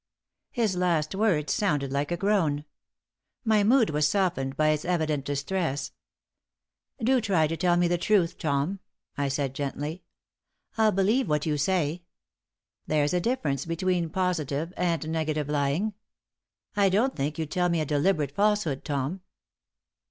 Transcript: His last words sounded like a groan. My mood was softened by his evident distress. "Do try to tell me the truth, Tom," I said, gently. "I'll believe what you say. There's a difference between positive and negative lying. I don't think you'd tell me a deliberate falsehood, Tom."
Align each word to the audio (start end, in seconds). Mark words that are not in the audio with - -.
His 0.49 0.75
last 0.75 1.13
words 1.13 1.53
sounded 1.53 1.91
like 1.93 2.11
a 2.11 2.17
groan. 2.17 2.65
My 3.45 3.63
mood 3.63 3.91
was 3.91 4.07
softened 4.07 4.57
by 4.57 4.71
his 4.71 4.83
evident 4.83 5.25
distress. 5.25 5.91
"Do 6.99 7.21
try 7.21 7.45
to 7.45 7.55
tell 7.55 7.77
me 7.77 7.87
the 7.87 7.99
truth, 7.99 8.39
Tom," 8.39 8.79
I 9.15 9.27
said, 9.27 9.53
gently. 9.53 10.01
"I'll 10.75 10.91
believe 10.91 11.29
what 11.29 11.45
you 11.45 11.55
say. 11.55 12.01
There's 12.87 13.13
a 13.13 13.21
difference 13.21 13.65
between 13.67 14.09
positive 14.09 14.73
and 14.75 15.07
negative 15.07 15.47
lying. 15.49 15.93
I 16.75 16.89
don't 16.89 17.15
think 17.15 17.37
you'd 17.37 17.51
tell 17.51 17.69
me 17.69 17.79
a 17.79 17.85
deliberate 17.85 18.31
falsehood, 18.31 18.83
Tom." 18.83 19.21